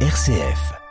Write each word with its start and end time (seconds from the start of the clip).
RCF. 0.00 0.85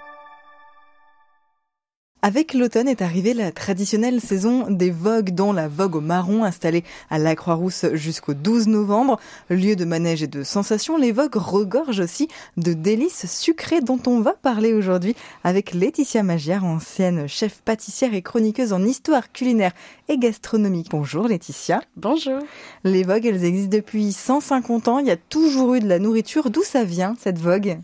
Avec 2.28 2.56
l'automne 2.56 2.88
est 2.88 3.04
arrivée 3.04 3.36
la 3.36 3.52
traditionnelle 3.52 4.20
saison 4.20 4.66
des 4.68 4.90
vogues, 4.90 5.36
dont 5.36 5.54
la 5.54 5.68
vogue 5.68 5.96
au 5.96 6.02
marron 6.02 6.44
installée 6.44 6.84
à 7.12 7.20
la 7.20 7.36
Croix-Rousse 7.36 7.86
jusqu'au 7.94 8.34
12 8.34 8.68
novembre. 8.68 9.20
Lieu 9.52 9.76
de 9.76 9.86
manège 9.86 10.24
et 10.24 10.28
de 10.28 10.42
sensations, 10.42 10.98
les 10.98 11.12
vogues 11.12 11.36
regorgent 11.36 12.00
aussi 12.00 12.28
de 12.58 12.74
délices 12.74 13.32
sucrées 13.32 13.82
dont 13.82 14.00
on 14.08 14.22
va 14.22 14.34
parler 14.34 14.74
aujourd'hui 14.74 15.16
avec 15.44 15.76
Laetitia 15.76 16.24
Magière, 16.24 16.66
ancienne 16.66 17.28
chef 17.28 17.62
pâtissière 17.62 18.16
et 18.16 18.24
chroniqueuse 18.24 18.74
en 18.74 18.84
histoire 18.84 19.32
culinaire 19.32 19.74
et 20.10 20.18
gastronomique. 20.18 20.88
Bonjour 20.90 21.28
Laetitia. 21.28 21.84
Bonjour. 21.96 22.40
Les 22.84 23.04
vogues, 23.04 23.28
elles 23.28 23.46
existent 23.46 23.78
depuis 23.78 24.12
150 24.12 24.88
ans. 24.88 24.98
Il 24.98 25.06
y 25.06 25.12
a 25.12 25.18
toujours 25.18 25.76
eu 25.76 25.80
de 25.80 25.88
la 25.88 26.00
nourriture. 26.00 26.50
D'où 26.50 26.64
ça 26.64 26.86
vient, 26.86 27.16
cette 27.20 27.38
vogue? 27.38 27.78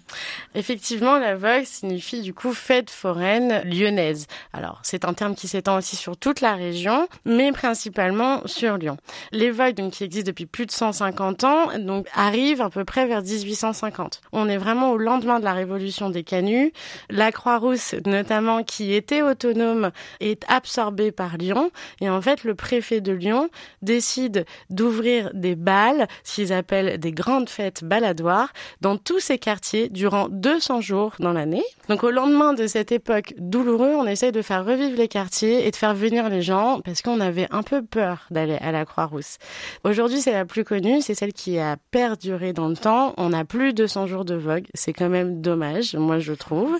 Effectivement, 0.55 1.20
la 1.20 1.36
vogue 1.36 1.66
signifie 1.66 2.23
du 2.23 2.34
coup 2.34 2.53
fête 2.53 2.89
foraine 2.89 3.62
lyonnaise. 3.66 4.26
Alors, 4.53 4.80
c'est 4.84 5.05
un 5.05 5.13
terme 5.13 5.35
qui 5.35 5.48
s'étend 5.48 5.77
aussi 5.77 5.95
sur 5.95 6.17
toute 6.17 6.41
la 6.41 6.55
région, 6.55 7.08
mais 7.26 7.52
principalement 7.52 8.41
sur 8.45 8.77
Lyon. 8.77 8.98
Les 9.31 9.52
donc, 9.73 9.94
qui 9.94 10.03
existent 10.03 10.27
depuis 10.27 10.45
plus 10.45 10.66
de 10.66 10.72
150 10.72 11.44
ans, 11.44 11.77
donc, 11.77 12.08
arrivent 12.16 12.62
à 12.62 12.70
peu 12.70 12.84
près 12.84 13.05
vers 13.05 13.22
1850. 13.22 14.22
On 14.31 14.49
est 14.49 14.58
vraiment 14.58 14.91
au 14.91 14.98
lendemain 14.98 15.39
de 15.39 15.45
la 15.45 15.53
révolution 15.53 16.09
des 16.09 16.23
canuts. 16.23 16.73
La 17.09 17.31
Croix-Rousse, 17.31 17.95
notamment, 18.05 18.63
qui 18.63 18.94
était 18.94 19.22
autonome, 19.22 19.91
est 20.20 20.44
absorbée 20.48 21.11
par 21.11 21.38
Lyon. 21.38 21.70
Et 22.00 22.09
en 22.09 22.22
fait, 22.22 22.44
le 22.44 22.55
préfet 22.55 23.02
de 23.02 23.11
Lyon 23.11 23.50
décide 23.81 24.45
d'ouvrir 24.70 25.30
des 25.34 25.55
balles, 25.55 26.08
ce 26.23 26.36
qu'ils 26.36 26.53
appellent 26.53 27.00
des 27.00 27.11
grandes 27.11 27.50
fêtes 27.50 27.84
baladoires, 27.84 28.52
dans 28.80 28.98
tous 28.98 29.20
ces 29.20 29.38
quartiers 29.38 29.89
durant 29.89 30.27
200 30.30 30.81
jours 30.81 31.13
dans 31.20 31.34
l'année. 31.34 31.63
Donc, 31.89 32.03
au 32.03 32.09
lendemain 32.09 32.53
de 32.53 32.67
cette 32.67 32.91
époque 32.91 33.34
douloureuse, 33.38 33.95
on 33.95 34.08
de 34.30 34.44
faire 34.44 34.64
revivre 34.64 34.95
les 34.95 35.08
quartiers 35.08 35.66
et 35.66 35.72
de 35.72 35.75
faire 35.75 35.95
venir 35.95 36.30
les 36.30 36.44
gens 36.44 36.81
parce 36.81 37.02
qu'on 37.02 37.19
avait 37.19 37.47
un 37.50 37.64
peu 37.64 37.81
peur 37.81 38.28
d'aller 38.30 38.58
à 38.61 38.72
la 38.72 38.86
Croix-Rousse. 38.86 39.38
Aujourd'hui, 39.83 40.22
c'est 40.22 40.33
la 40.33 40.45
plus 40.45 40.63
connue, 40.63 41.02
c'est 41.02 41.16
celle 41.16 41.33
qui 41.33 41.58
a 41.58 41.78
perduré 41.89 42.53
dans 42.53 42.67
le 42.67 42.75
temps. 42.75 43.16
On 43.17 43.30
n'a 43.30 43.45
plus 43.45 43.73
200 43.73 44.05
jours 44.05 44.25
de 44.25 44.36
vogue, 44.36 44.66
c'est 44.75 44.94
quand 44.94 45.09
même 45.09 45.41
dommage, 45.41 45.95
moi 45.95 46.19
je 46.19 46.33
trouve. 46.33 46.78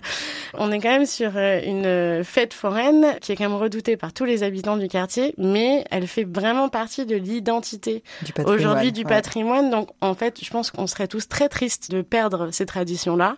On 0.54 0.72
est 0.72 0.80
quand 0.80 0.90
même 0.90 1.08
sur 1.08 1.32
euh, 1.36 1.62
une 1.66 2.24
fête 2.24 2.54
foraine 2.54 3.16
qui 3.22 3.32
est 3.32 3.36
quand 3.36 3.50
même 3.50 3.58
redoutée 3.58 3.98
par 3.98 4.14
tous 4.14 4.26
les 4.26 4.44
habitants 4.44 4.78
du 4.78 4.88
quartier, 4.88 5.34
mais 5.40 5.86
elle 5.90 6.06
fait 6.06 6.26
vraiment 6.26 6.70
partie 6.70 7.06
de 7.06 7.16
l'identité 7.16 8.04
aujourd'hui 8.46 8.92
du 8.92 9.04
patrimoine. 9.04 9.70
Donc 9.72 9.90
en 10.02 10.14
fait, 10.14 10.44
je 10.44 10.50
pense 10.52 10.70
qu'on 10.70 10.88
serait 10.88 11.08
tous 11.08 11.28
très 11.28 11.50
tristes 11.50 11.90
de 11.90 12.02
perdre 12.02 12.50
ces 12.52 12.66
traditions-là. 12.66 13.38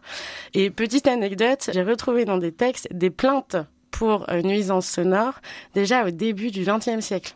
Et 0.54 0.70
petite 0.70 1.08
anecdote, 1.08 1.70
j'ai 1.72 1.84
retrouvé 1.84 2.26
dans 2.26 2.38
des 2.38 2.52
textes 2.52 2.88
des 2.92 3.10
plaintes 3.10 3.58
pour 4.04 4.30
euh, 4.30 4.42
nuisance 4.42 4.86
sonore 4.86 5.36
déjà 5.76 6.06
au 6.06 6.12
début 6.12 6.52
du 6.52 6.66
XXe 6.66 7.00
siècle. 7.00 7.36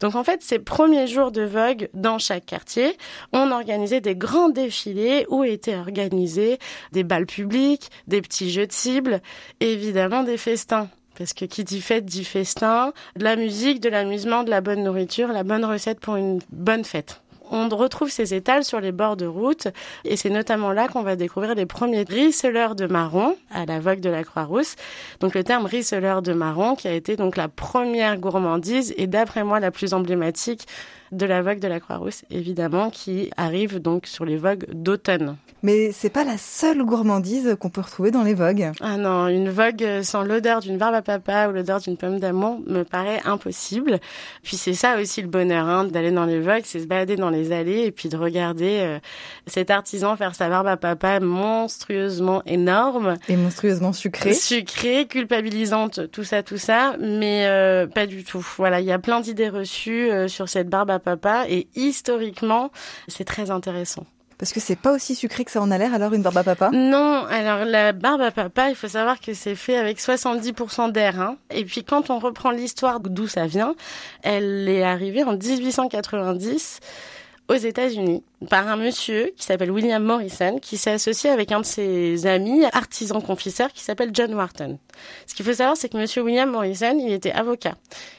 Donc 0.00 0.14
en 0.14 0.22
fait, 0.22 0.42
ces 0.42 0.58
premiers 0.58 1.06
jours 1.06 1.32
de 1.32 1.40
vogue 1.40 1.88
dans 1.94 2.18
chaque 2.18 2.44
quartier, 2.44 2.98
on 3.32 3.50
organisait 3.50 4.02
des 4.02 4.14
grands 4.14 4.50
défilés 4.50 5.24
où 5.30 5.42
étaient 5.42 5.74
organisés 5.74 6.58
des 6.92 7.02
balles 7.02 7.24
publics, 7.24 7.88
des 8.08 8.20
petits 8.20 8.50
jeux 8.50 8.66
de 8.66 8.72
cibles, 8.72 9.22
évidemment 9.60 10.22
des 10.22 10.36
festins. 10.36 10.90
Parce 11.16 11.32
que 11.32 11.46
qui 11.46 11.64
dit 11.64 11.80
fête 11.80 12.04
dit 12.04 12.24
festin, 12.24 12.92
de 13.16 13.24
la 13.24 13.34
musique, 13.34 13.80
de 13.80 13.88
l'amusement, 13.88 14.44
de 14.44 14.50
la 14.50 14.60
bonne 14.60 14.84
nourriture, 14.84 15.28
la 15.28 15.44
bonne 15.44 15.64
recette 15.64 15.98
pour 15.98 16.16
une 16.16 16.40
bonne 16.50 16.84
fête 16.84 17.22
on 17.52 17.68
retrouve 17.68 18.10
ces 18.10 18.34
étals 18.34 18.64
sur 18.64 18.80
les 18.80 18.92
bords 18.92 19.16
de 19.16 19.26
route 19.26 19.68
et 20.04 20.16
c'est 20.16 20.30
notamment 20.30 20.72
là 20.72 20.88
qu'on 20.88 21.02
va 21.02 21.16
découvrir 21.16 21.54
les 21.54 21.66
premiers 21.66 22.02
riceleurs 22.02 22.74
de 22.74 22.86
marron 22.86 23.36
à 23.50 23.66
la 23.66 23.78
vogue 23.78 24.00
de 24.00 24.10
la 24.10 24.24
Croix-Rousse. 24.24 24.76
Donc 25.20 25.34
le 25.34 25.44
terme 25.44 25.66
riceleur 25.66 26.22
de 26.22 26.32
marron 26.32 26.74
qui 26.74 26.88
a 26.88 26.92
été 26.92 27.16
donc 27.16 27.36
la 27.36 27.48
première 27.48 28.16
gourmandise 28.18 28.94
et 28.96 29.06
d'après 29.06 29.44
moi 29.44 29.60
la 29.60 29.70
plus 29.70 29.92
emblématique 29.94 30.66
de 31.12 31.26
la 31.26 31.42
vogue 31.42 31.60
de 31.60 31.68
la 31.68 31.78
Croix-Rousse, 31.78 32.24
évidemment, 32.30 32.90
qui 32.90 33.30
arrive 33.36 33.80
donc 33.80 34.06
sur 34.06 34.24
les 34.24 34.36
vogues 34.36 34.66
d'automne. 34.72 35.36
Mais 35.62 35.92
c'est 35.92 36.10
pas 36.10 36.24
la 36.24 36.38
seule 36.38 36.82
gourmandise 36.82 37.56
qu'on 37.60 37.70
peut 37.70 37.82
retrouver 37.82 38.10
dans 38.10 38.24
les 38.24 38.34
vogues. 38.34 38.72
Ah 38.80 38.96
non, 38.96 39.28
une 39.28 39.48
vogue 39.48 40.02
sans 40.02 40.24
l'odeur 40.24 40.60
d'une 40.60 40.76
barbe 40.76 40.94
à 40.94 41.02
papa 41.02 41.48
ou 41.48 41.52
l'odeur 41.52 41.78
d'une 41.78 41.96
pomme 41.96 42.18
d'amour 42.18 42.60
me 42.66 42.82
paraît 42.82 43.20
impossible. 43.24 44.00
Puis 44.42 44.56
c'est 44.56 44.74
ça 44.74 45.00
aussi 45.00 45.22
le 45.22 45.28
bonheur, 45.28 45.68
hein, 45.68 45.84
d'aller 45.84 46.10
dans 46.10 46.24
les 46.24 46.40
vogues, 46.40 46.62
c'est 46.64 46.80
se 46.80 46.86
balader 46.86 47.14
dans 47.14 47.30
les 47.30 47.52
allées 47.52 47.84
et 47.84 47.92
puis 47.92 48.08
de 48.08 48.16
regarder 48.16 48.78
euh, 48.80 48.98
cet 49.46 49.70
artisan 49.70 50.16
faire 50.16 50.34
sa 50.34 50.48
barbe 50.48 50.66
à 50.66 50.76
papa 50.76 51.20
monstrueusement 51.20 52.42
énorme. 52.46 53.14
Et 53.28 53.36
monstrueusement 53.36 53.92
sucrée. 53.92 54.34
Sucrée, 54.34 55.06
culpabilisante, 55.06 56.10
tout 56.10 56.24
ça, 56.24 56.42
tout 56.42 56.58
ça, 56.58 56.96
mais 56.98 57.46
euh, 57.46 57.86
pas 57.86 58.06
du 58.06 58.24
tout. 58.24 58.44
Voilà, 58.56 58.80
il 58.80 58.86
y 58.86 58.92
a 58.92 58.98
plein 58.98 59.20
d'idées 59.20 59.48
reçues 59.48 60.10
euh, 60.10 60.26
sur 60.26 60.48
cette 60.48 60.68
barbe 60.68 60.90
à 60.90 60.98
papa 61.02 61.44
et 61.48 61.68
historiquement, 61.74 62.70
c'est 63.08 63.24
très 63.24 63.50
intéressant. 63.50 64.06
Parce 64.38 64.52
que 64.52 64.58
c'est 64.58 64.74
pas 64.74 64.92
aussi 64.92 65.14
sucré 65.14 65.44
que 65.44 65.52
ça 65.52 65.62
en 65.62 65.70
a 65.70 65.78
l'air 65.78 65.94
alors 65.94 66.14
une 66.14 66.22
barbe 66.22 66.38
à 66.38 66.42
papa? 66.42 66.70
Non, 66.72 67.24
alors 67.30 67.64
la 67.64 67.92
barbe 67.92 68.22
à 68.22 68.32
papa, 68.32 68.70
il 68.70 68.74
faut 68.74 68.88
savoir 68.88 69.20
que 69.20 69.34
c'est 69.34 69.54
fait 69.54 69.76
avec 69.76 70.00
70% 70.00 70.90
d'air. 70.90 71.20
Hein. 71.20 71.36
Et 71.50 71.64
puis 71.64 71.84
quand 71.84 72.10
on 72.10 72.18
reprend 72.18 72.50
l'histoire 72.50 72.98
d'où 72.98 73.28
ça 73.28 73.46
vient, 73.46 73.76
elle 74.22 74.68
est 74.68 74.82
arrivée 74.82 75.22
en 75.22 75.36
1890 75.36 76.80
aux 77.52 77.56
États-Unis 77.56 78.24
par 78.48 78.66
un 78.66 78.76
monsieur 78.76 79.32
qui 79.36 79.44
s'appelle 79.44 79.70
William 79.70 80.02
Morrison, 80.02 80.58
qui 80.58 80.78
s'est 80.78 80.92
associé 80.92 81.28
avec 81.28 81.52
un 81.52 81.60
de 81.60 81.66
ses 81.66 82.26
amis, 82.26 82.64
artisan 82.72 83.20
confiseur, 83.20 83.72
qui 83.72 83.82
s'appelle 83.82 84.10
John 84.12 84.34
Wharton. 84.34 84.78
Ce 85.26 85.34
qu'il 85.34 85.44
faut 85.44 85.52
savoir, 85.52 85.76
c'est 85.76 85.90
que 85.90 85.98
monsieur 85.98 86.22
William 86.22 86.50
Morrison, 86.50 86.98
il 86.98 87.12
était 87.12 87.30
avocat. 87.30 87.74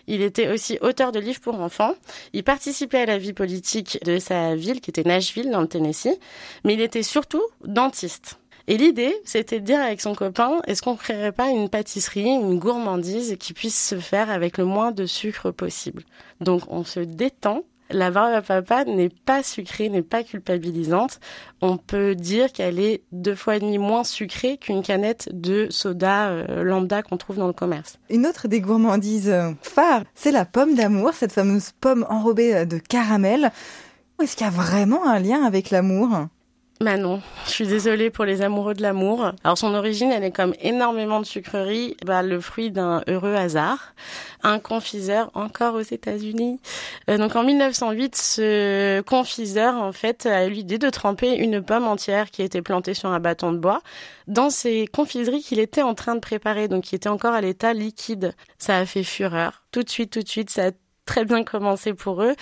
Il 0.08 0.22
était 0.22 0.50
aussi 0.50 0.78
auteur 0.82 1.12
de 1.12 1.20
livres 1.20 1.42
pour 1.42 1.60
enfants. 1.60 1.96
Il 2.34 2.44
participait 2.44 3.00
à 3.00 3.06
la 3.08 3.18
vie 3.18 3.34
politique 3.34 4.00
de 4.06 4.20
sa 4.20 4.56
ville, 4.56 4.82
qui 4.82 4.92
était 4.92 5.04
Nashville, 5.04 5.50
dans 5.50 5.62
le 5.62 5.68
Tennessee. 5.68 6.20
Mais 6.64 6.76
il 6.76 6.82
était 6.82 7.04
surtout 7.04 7.44
dentiste. 7.66 8.38
Et 8.68 8.78
l'idée, 8.78 9.14
c'était 9.26 9.60
de 9.60 9.66
dire 9.66 9.82
avec 9.82 10.00
son 10.00 10.16
copain, 10.16 10.62
est-ce 10.68 10.82
qu'on 10.82 10.96
créerait 10.96 11.34
pas 11.34 11.50
une 11.50 11.70
pâtisserie, 11.70 12.30
une 12.30 12.60
gourmandise 12.60 13.36
qui 13.38 13.54
puisse 13.54 13.90
se 13.90 14.00
faire 14.00 14.30
avec 14.30 14.58
le 14.58 14.64
moins 14.64 14.92
de 14.92 15.06
sucre 15.06 15.52
possible? 15.52 16.04
Donc 16.40 16.62
on 16.70 16.86
se 16.86 17.02
détend 17.02 17.64
la 17.90 18.12
barbe 18.12 18.34
à 18.34 18.42
papa 18.42 18.86
n'est 18.86 19.10
pas 19.10 19.44
sucrée, 19.44 19.90
n'est 19.90 20.02
pas 20.02 20.24
culpabilisante. 20.24 21.20
On 21.62 21.78
peut 21.78 22.16
dire 22.16 22.52
qu'elle 22.52 22.80
est 22.80 23.04
deux 23.12 23.36
fois 23.36 23.58
et 23.58 23.60
demi 23.60 23.78
moins 23.78 24.04
sucrée 24.04 24.58
qu'une 24.58 24.82
canette 24.82 25.30
de 25.32 25.68
soda 25.70 26.30
euh, 26.30 26.64
lambda 26.64 27.04
qu'on 27.04 27.18
trouve 27.18 27.38
dans 27.38 27.48
le 27.48 27.54
commerce. 27.54 28.00
Une 28.10 28.26
autre 28.26 28.48
des 28.48 28.62
gourmandises 28.62 29.30
euh, 29.30 29.52
phares, 29.62 30.04
c'est 30.16 30.32
la 30.32 30.46
pomme 30.46 30.76
d'amour, 30.76 31.12
cette 31.14 31.32
fameuse 31.32 31.72
pomme 31.80 32.06
enrobée 32.10 32.56
euh, 32.56 32.66
de 32.66 32.78
caramel. 32.78 33.52
Est-ce 34.22 34.36
qu'il 34.36 34.46
y 34.46 34.50
a 34.50 34.52
vraiment 34.52 35.08
un 35.08 35.20
lien 35.20 35.44
avec 35.44 35.70
l'amour? 35.70 36.28
Bah 36.84 36.98
non, 36.98 37.22
je 37.46 37.52
suis 37.52 37.68
désolée 37.68 38.10
pour 38.10 38.26
les 38.26 38.42
amoureux 38.42 38.74
de 38.74 38.82
l'amour. 38.82 39.32
Alors 39.46 39.58
son 39.58 39.74
origine, 39.74 40.12
elle 40.12 40.26
est 40.26 40.36
comme 40.36 40.54
énormément 40.60 41.22
de 41.22 41.26
sucreries, 41.26 41.96
bah, 42.06 42.22
le 42.24 42.42
fruit 42.42 42.72
d'un 42.72 43.04
heureux 43.08 43.36
hasard. 43.36 43.94
Un 44.44 44.60
confiseur, 44.60 45.32
encore 45.34 45.76
aux 45.76 45.82
États-Unis. 45.82 46.60
Euh, 47.10 47.18
donc 47.18 47.38
en 47.38 47.44
1908, 47.44 48.16
ce 48.18 49.02
confiseur, 49.02 49.76
en 49.76 49.94
fait, 49.94 50.26
a 50.26 50.46
eu 50.48 50.50
l'idée 50.50 50.78
de 50.78 50.90
tremper 50.90 51.38
une 51.38 51.64
pomme 51.64 51.88
entière 51.88 52.30
qui 52.30 52.42
était 52.42 52.62
plantée 52.62 52.94
sur 52.94 53.10
un 53.10 53.22
bâton 53.22 53.54
de 53.54 53.58
bois 53.60 53.82
dans 54.28 54.50
ces 54.50 54.86
confiseries 54.88 55.42
qu'il 55.42 55.60
était 55.60 55.84
en 55.84 55.94
train 55.94 56.16
de 56.16 56.20
préparer, 56.20 56.68
donc 56.68 56.84
qui 56.84 56.96
était 56.96 57.08
encore 57.08 57.34
à 57.34 57.40
l'état 57.40 57.74
liquide. 57.74 58.34
Ça 58.58 58.78
a 58.78 58.86
fait 58.86 59.04
fureur. 59.04 59.64
Tout 59.72 59.84
de 59.84 59.90
suite, 59.90 60.12
tout 60.12 60.22
de 60.22 60.28
suite, 60.28 60.50
ça 60.50 60.68
a 60.68 60.72
très 61.06 61.24
bien 61.24 61.46
commencé 61.46 61.94
pour 61.94 62.22
eux. 62.24 62.36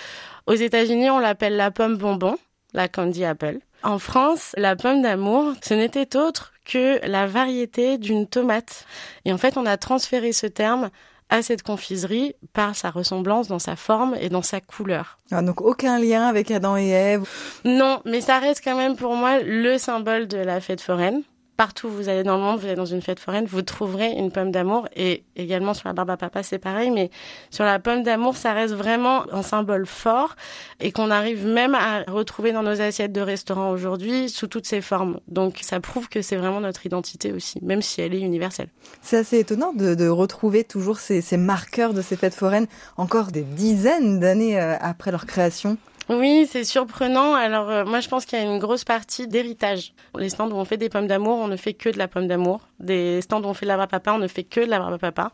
Aux 0.48 0.54
États-Unis, 0.54 1.10
on 1.10 1.20
l'appelle 1.20 1.56
la 1.56 1.70
pomme 1.70 1.96
bonbon, 1.96 2.36
la 2.72 2.88
candy 2.88 3.24
apple. 3.24 3.60
En 3.84 3.98
France, 3.98 4.52
la 4.56 4.76
pomme 4.76 5.02
d'amour, 5.02 5.54
ce 5.62 5.74
n'était 5.74 6.16
autre 6.16 6.52
que 6.64 7.04
la 7.06 7.26
variété 7.26 7.98
d'une 7.98 8.28
tomate. 8.28 8.86
Et 9.24 9.32
en 9.32 9.38
fait, 9.38 9.56
on 9.56 9.66
a 9.66 9.76
transféré 9.76 10.32
ce 10.32 10.46
terme 10.46 10.90
à 11.30 11.42
cette 11.42 11.62
confiserie 11.62 12.34
par 12.52 12.76
sa 12.76 12.90
ressemblance 12.90 13.48
dans 13.48 13.58
sa 13.58 13.74
forme 13.74 14.14
et 14.20 14.28
dans 14.28 14.42
sa 14.42 14.60
couleur. 14.60 15.18
Ah, 15.30 15.42
donc 15.42 15.62
aucun 15.62 15.98
lien 15.98 16.28
avec 16.28 16.50
Adam 16.50 16.76
et 16.76 16.90
Ève? 16.90 17.28
Non, 17.64 18.02
mais 18.04 18.20
ça 18.20 18.38
reste 18.38 18.62
quand 18.62 18.76
même 18.76 18.96
pour 18.96 19.16
moi 19.16 19.40
le 19.42 19.78
symbole 19.78 20.28
de 20.28 20.36
la 20.36 20.60
fête 20.60 20.82
foraine 20.82 21.22
partout 21.62 21.86
où 21.86 21.90
vous 21.90 22.08
allez 22.08 22.24
dans 22.24 22.38
le 22.38 22.42
monde, 22.42 22.58
vous 22.58 22.66
allez 22.66 22.74
dans 22.74 22.86
une 22.86 23.02
fête 23.02 23.20
foraine, 23.20 23.44
vous 23.44 23.62
trouverez 23.62 24.10
une 24.10 24.32
pomme 24.32 24.50
d'amour. 24.50 24.88
Et 24.96 25.22
également 25.36 25.74
sur 25.74 25.86
la 25.86 25.94
barbe 25.94 26.10
à 26.10 26.16
papa, 26.16 26.42
c'est 26.42 26.58
pareil. 26.58 26.90
Mais 26.90 27.08
sur 27.50 27.64
la 27.64 27.78
pomme 27.78 28.02
d'amour, 28.02 28.36
ça 28.36 28.52
reste 28.52 28.74
vraiment 28.74 29.32
un 29.32 29.42
symbole 29.42 29.86
fort 29.86 30.34
et 30.80 30.90
qu'on 30.90 31.08
arrive 31.08 31.46
même 31.46 31.76
à 31.76 32.02
retrouver 32.08 32.50
dans 32.50 32.64
nos 32.64 32.80
assiettes 32.80 33.12
de 33.12 33.20
restaurants 33.20 33.70
aujourd'hui 33.70 34.28
sous 34.28 34.48
toutes 34.48 34.66
ses 34.66 34.80
formes. 34.80 35.20
Donc 35.28 35.60
ça 35.62 35.78
prouve 35.78 36.08
que 36.08 36.20
c'est 36.20 36.34
vraiment 36.34 36.60
notre 36.60 36.84
identité 36.84 37.32
aussi, 37.32 37.60
même 37.62 37.80
si 37.80 38.00
elle 38.00 38.12
est 38.12 38.20
universelle. 38.20 38.66
C'est 39.00 39.18
assez 39.18 39.38
étonnant 39.38 39.72
de, 39.72 40.08
retrouver 40.08 40.64
toujours 40.64 40.98
ces, 40.98 41.22
marqueurs 41.36 41.94
de 41.94 42.02
ces 42.02 42.16
fêtes 42.16 42.34
foraines 42.34 42.66
encore 42.96 43.30
des 43.30 43.42
dizaines 43.42 44.18
d'années 44.18 44.60
euh, 44.60 44.74
après 44.80 45.12
leur 45.12 45.26
création. 45.26 45.78
Oui, 46.08 46.48
c'est 46.50 46.64
surprenant. 46.64 47.34
Alors 47.34 47.70
euh, 47.70 47.84
moi 47.84 48.00
je 48.00 48.08
pense 48.08 48.26
qu'il 48.26 48.38
y 48.38 48.42
a 48.42 48.44
une 48.44 48.58
grosse 48.58 48.84
partie 48.84 49.28
d'héritage. 49.28 49.94
Les 50.18 50.28
stands 50.30 50.50
où 50.50 50.54
on 50.54 50.64
fait 50.64 50.76
des 50.76 50.88
pommes 50.88 51.06
d'amour, 51.06 51.38
on 51.38 51.48
ne 51.48 51.56
fait 51.56 51.74
que 51.74 51.88
de 51.88 51.96
la 51.96 52.08
pomme 52.08 52.26
d'amour. 52.26 52.60
Des 52.80 53.20
stands 53.22 53.40
où 53.42 53.46
on 53.46 53.54
fait 53.54 53.66
de 53.66 53.68
la 53.68 53.86
papa, 53.86 54.12
on 54.12 54.18
ne 54.18 54.26
fait 54.26 54.42
que 54.42 54.60
de 54.60 54.68
la 54.68 54.98
papa, 54.98 55.30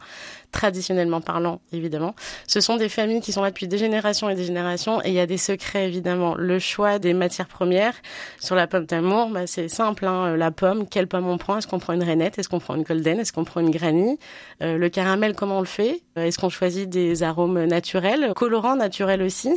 traditionnellement 0.53 1.20
parlant 1.23 1.61
évidemment. 1.73 2.15
Ce 2.47 2.61
sont 2.61 2.76
des 2.76 2.91
familles 2.91 3.23
qui 3.23 3.32
sont 3.32 3.43
là 3.43 3.50
depuis 3.50 3.67
des 3.67 3.79
générations 3.79 4.29
et 4.29 4.35
des 4.35 4.44
générations 4.44 5.03
et 5.03 5.09
il 5.09 5.15
y 5.15 5.20
a 5.20 5.26
des 5.26 5.38
secrets 5.38 5.87
évidemment. 5.87 6.35
Le 6.37 6.59
choix 6.59 6.99
des 6.99 7.14
matières 7.14 7.49
premières 7.49 7.94
sur 8.38 8.55
la 8.55 8.67
pomme 8.67 8.85
d'amour, 8.85 9.31
bah, 9.31 9.47
c'est 9.47 9.69
simple. 9.69 10.06
Hein. 10.06 10.37
La 10.37 10.50
pomme, 10.50 10.87
quelle 10.87 11.09
pomme 11.09 11.29
on 11.29 11.38
prend? 11.38 11.56
Est-ce 11.56 11.67
qu'on 11.67 11.79
prend 11.79 11.94
une 11.94 12.05
rainette? 12.05 12.38
Est-ce 12.38 12.49
qu'on 12.49 12.61
prend 12.61 12.75
une 12.75 12.82
golden? 12.82 13.19
Est-ce 13.19 13.32
qu'on 13.32 13.44
prend 13.44 13.61
une 13.61 13.71
granny? 13.71 14.19
Euh, 14.62 14.76
Le 14.76 14.88
caramel, 14.91 15.35
comment 15.35 15.56
on 15.59 15.61
le 15.61 15.67
fait? 15.67 16.03
Est-ce 16.17 16.38
qu'on 16.38 16.50
choisit 16.50 16.88
des 16.88 17.23
arômes 17.23 17.64
naturels, 17.64 18.32
colorants 18.37 18.76
naturels 18.76 19.23
aussi 19.23 19.50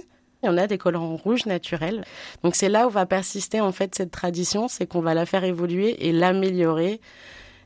il 0.43 0.47
y 0.47 0.49
en 0.49 0.57
a 0.57 0.67
des 0.67 0.77
colorants 0.77 1.15
rouges 1.15 1.45
naturels. 1.45 2.03
Donc 2.43 2.55
c'est 2.55 2.69
là 2.69 2.87
où 2.87 2.89
va 2.89 3.05
persister 3.05 3.61
en 3.61 3.71
fait 3.71 3.95
cette 3.95 4.11
tradition, 4.11 4.67
c'est 4.67 4.85
qu'on 4.85 5.01
va 5.01 5.13
la 5.13 5.25
faire 5.25 5.43
évoluer 5.43 6.07
et 6.07 6.11
l'améliorer. 6.11 6.99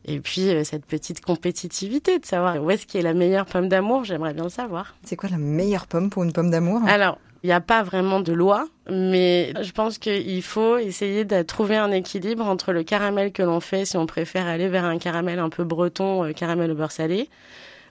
Et 0.08 0.20
puis 0.20 0.50
euh, 0.50 0.64
cette 0.64 0.86
petite 0.86 1.22
compétitivité 1.22 2.20
de 2.20 2.26
savoir 2.26 2.64
où 2.64 2.70
est-ce 2.70 2.86
qui 2.86 2.98
est 2.98 3.02
la 3.02 3.14
meilleure 3.14 3.46
pomme 3.46 3.70
d'amour, 3.70 4.04
j'aimerais 4.04 4.34
bien 4.34 4.44
le 4.44 4.50
savoir. 4.50 4.96
C'est 5.04 5.16
quoi 5.16 5.30
la 5.30 5.38
meilleure 5.38 5.88
pomme 5.88 6.10
pour 6.10 6.24
une 6.24 6.32
pomme 6.32 6.52
d'amour? 6.52 6.82
Alors, 6.88 7.18
il 7.46 7.48
n'y 7.48 7.54
a 7.54 7.62
pas 7.62 7.84
vraiment 7.84 8.22
de 8.22 8.34
loi, 8.34 8.68
mais 8.90 9.54
je 9.62 9.72
pense 9.72 10.00
qu'il 10.00 10.42
faut 10.42 10.78
essayer 10.78 11.26
de 11.26 11.44
trouver 11.44 11.76
un 11.78 11.92
équilibre 11.92 12.44
entre 12.46 12.72
le 12.72 12.84
caramel 12.84 13.32
que 13.32 13.44
l'on 13.44 13.60
fait, 13.60 13.86
si 13.86 13.98
on 13.98 14.08
préfère 14.08 14.48
aller 14.48 14.68
vers 14.68 14.86
un 14.86 14.98
caramel 14.98 15.38
un 15.38 15.50
peu 15.50 15.64
breton, 15.64 16.24
euh, 16.24 16.34
caramel 16.34 16.72
au 16.72 16.76
beurre 16.76 16.92
salé, 16.92 17.30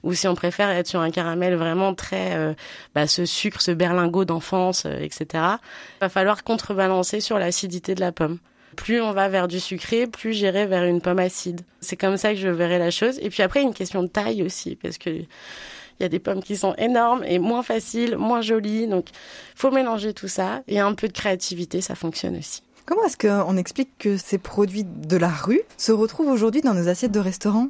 ou 0.04 0.12
si 0.14 0.28
on 0.28 0.34
préfère 0.34 0.68
être 0.70 0.86
sur 0.86 1.00
un 1.00 1.10
caramel 1.10 1.54
vraiment 1.56 1.94
très 1.94 2.36
euh, 2.36 2.54
bah, 2.94 3.06
ce 3.06 3.24
sucre, 3.24 3.60
ce 3.60 3.72
berlingot 3.72 4.24
d'enfance, 4.24 4.84
euh, 4.86 4.98
etc. 5.00 5.26
Il 5.34 6.00
va 6.02 6.08
falloir 6.08 6.44
contrebalancer 6.44 7.20
sur 7.20 7.38
l'acidité 7.38 7.94
de 7.94 8.00
la 8.00 8.12
pomme. 8.12 8.38
Plus 8.76 9.00
on 9.00 9.12
va 9.12 9.28
vers 9.28 9.48
du 9.48 9.60
sucré, 9.60 10.06
plus 10.06 10.32
j'irai 10.32 10.66
vers 10.66 10.84
une 10.84 11.00
pomme 11.00 11.18
acide. 11.18 11.62
C'est 11.80 11.96
comme 11.96 12.16
ça 12.16 12.34
que 12.34 12.38
je 12.38 12.48
verrai 12.48 12.78
la 12.78 12.90
chose. 12.90 13.18
Et 13.22 13.30
puis 13.30 13.42
après, 13.42 13.62
une 13.62 13.74
question 13.74 14.02
de 14.02 14.08
taille 14.08 14.42
aussi, 14.42 14.76
parce 14.76 14.98
que 14.98 15.10
il 15.10 16.02
y 16.02 16.06
a 16.06 16.08
des 16.08 16.18
pommes 16.18 16.42
qui 16.42 16.56
sont 16.56 16.74
énormes 16.76 17.22
et 17.24 17.38
moins 17.38 17.62
faciles, 17.62 18.16
moins 18.16 18.40
jolies. 18.40 18.88
Donc, 18.88 19.06
faut 19.54 19.70
mélanger 19.70 20.12
tout 20.12 20.28
ça 20.28 20.62
et 20.66 20.80
un 20.80 20.92
peu 20.94 21.06
de 21.06 21.12
créativité, 21.12 21.80
ça 21.80 21.94
fonctionne 21.94 22.36
aussi. 22.36 22.62
Comment 22.84 23.04
est-ce 23.04 23.16
qu'on 23.16 23.56
explique 23.56 23.96
que 23.98 24.16
ces 24.16 24.38
produits 24.38 24.84
de 24.84 25.16
la 25.16 25.28
rue 25.28 25.62
se 25.78 25.92
retrouvent 25.92 26.28
aujourd'hui 26.28 26.60
dans 26.60 26.74
nos 26.74 26.88
assiettes 26.88 27.12
de 27.12 27.20
restaurants? 27.20 27.68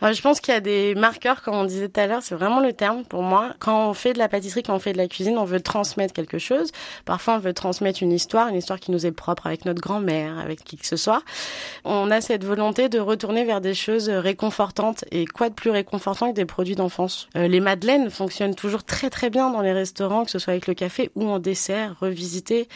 Je 0.00 0.20
pense 0.22 0.40
qu'il 0.40 0.54
y 0.54 0.56
a 0.56 0.60
des 0.60 0.94
marqueurs, 0.94 1.42
comme 1.42 1.54
on 1.54 1.64
disait 1.64 1.88
tout 1.88 2.00
à 2.00 2.06
l'heure, 2.06 2.22
c'est 2.22 2.34
vraiment 2.34 2.60
le 2.60 2.72
terme 2.72 3.04
pour 3.04 3.22
moi. 3.22 3.54
Quand 3.58 3.88
on 3.88 3.94
fait 3.94 4.12
de 4.12 4.18
la 4.18 4.28
pâtisserie, 4.28 4.62
quand 4.62 4.74
on 4.74 4.78
fait 4.78 4.92
de 4.92 4.98
la 4.98 5.08
cuisine, 5.08 5.38
on 5.38 5.44
veut 5.44 5.60
transmettre 5.60 6.14
quelque 6.14 6.38
chose. 6.38 6.70
Parfois, 7.04 7.34
on 7.34 7.38
veut 7.38 7.52
transmettre 7.52 8.02
une 8.02 8.12
histoire, 8.12 8.48
une 8.48 8.56
histoire 8.56 8.78
qui 8.78 8.92
nous 8.92 9.06
est 9.06 9.12
propre 9.12 9.46
avec 9.46 9.64
notre 9.64 9.80
grand-mère, 9.80 10.38
avec 10.38 10.62
qui 10.62 10.76
que 10.76 10.86
ce 10.86 10.96
soit. 10.96 11.22
On 11.84 12.10
a 12.10 12.20
cette 12.20 12.44
volonté 12.44 12.88
de 12.88 13.00
retourner 13.00 13.44
vers 13.44 13.60
des 13.60 13.74
choses 13.74 14.08
réconfortantes. 14.08 15.04
Et 15.10 15.26
quoi 15.26 15.48
de 15.48 15.54
plus 15.54 15.70
réconfortant 15.70 16.30
que 16.30 16.36
des 16.36 16.44
produits 16.46 16.76
d'enfance? 16.76 17.28
Euh, 17.36 17.48
Les 17.48 17.60
madeleines 17.60 18.10
fonctionnent 18.10 18.54
toujours 18.54 18.84
très 18.84 19.10
très 19.10 19.30
bien 19.30 19.50
dans 19.50 19.62
les 19.62 19.72
restaurants, 19.72 20.24
que 20.24 20.30
ce 20.30 20.38
soit 20.38 20.52
avec 20.52 20.68
le 20.68 20.74
café 20.74 21.10
ou 21.16 21.28
en 21.28 21.38
dessert, 21.38 21.96
revisité. 22.00 22.68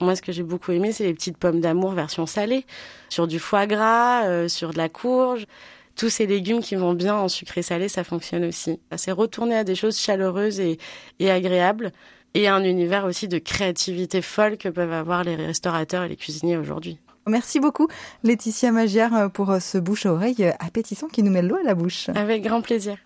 Moi, 0.00 0.16
ce 0.16 0.22
que 0.22 0.32
j'ai 0.32 0.42
beaucoup 0.42 0.72
aimé, 0.72 0.90
c'est 0.90 1.04
les 1.04 1.14
petites 1.14 1.36
pommes 1.36 1.60
d'amour 1.60 1.92
version 1.92 2.26
salée, 2.26 2.66
sur 3.10 3.28
du 3.28 3.38
foie 3.38 3.66
gras, 3.66 4.24
euh, 4.24 4.48
sur 4.48 4.72
de 4.72 4.78
la 4.78 4.88
courge 4.88 5.46
tous 5.96 6.08
ces 6.08 6.26
légumes 6.26 6.60
qui 6.60 6.74
vont 6.74 6.94
bien 6.94 7.14
en 7.16 7.28
sucré 7.28 7.62
salé, 7.62 7.88
ça 7.88 8.04
fonctionne 8.04 8.44
aussi. 8.44 8.80
C'est 8.96 9.12
retourner 9.12 9.56
à 9.56 9.64
des 9.64 9.74
choses 9.74 9.98
chaleureuses 9.98 10.60
et, 10.60 10.78
et 11.18 11.30
agréables 11.30 11.92
et 12.34 12.48
un 12.48 12.64
univers 12.64 13.04
aussi 13.04 13.28
de 13.28 13.38
créativité 13.38 14.20
folle 14.20 14.56
que 14.56 14.68
peuvent 14.68 14.92
avoir 14.92 15.24
les 15.24 15.36
restaurateurs 15.36 16.02
et 16.02 16.08
les 16.08 16.16
cuisiniers 16.16 16.56
aujourd'hui. 16.56 16.98
Merci 17.26 17.58
beaucoup 17.58 17.88
Laetitia 18.22 18.70
Magière 18.70 19.30
pour 19.32 19.56
ce 19.60 19.78
bouche 19.78 20.04
à 20.04 20.12
oreille 20.12 20.52
appétissant 20.58 21.06
qui 21.08 21.22
nous 21.22 21.30
met 21.30 21.40
l'eau 21.40 21.56
à 21.56 21.62
la 21.62 21.74
bouche. 21.74 22.10
Avec 22.14 22.42
grand 22.42 22.60
plaisir. 22.60 22.98